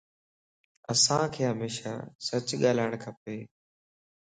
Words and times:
اسانک 0.91 1.33
ھميشا 1.49 1.93
سچ 2.27 2.47
ڳالھائڻ 2.61 2.91
کپ 3.03 3.17